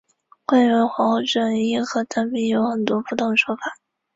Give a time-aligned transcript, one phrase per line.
[0.47, 3.61] 关于皇后镇因何得名有很多不同的说法。